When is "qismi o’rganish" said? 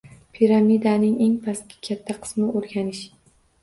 2.27-3.09